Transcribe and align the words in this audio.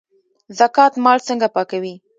زکات 0.59 0.93
مال 1.03 1.19
څنګه 1.27 1.47
پاکوي؟ 1.55 1.93